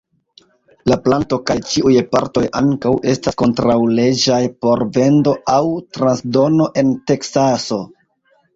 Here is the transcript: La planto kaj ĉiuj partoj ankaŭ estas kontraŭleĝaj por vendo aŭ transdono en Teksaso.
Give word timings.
La 0.91 0.95
planto 1.07 1.37
kaj 1.49 1.55
ĉiuj 1.73 1.93
partoj 2.15 2.43
ankaŭ 2.61 2.95
estas 3.13 3.39
kontraŭleĝaj 3.43 4.41
por 4.65 4.83
vendo 4.97 5.37
aŭ 5.59 5.63
transdono 5.99 6.71
en 6.85 6.93
Teksaso. 7.13 7.83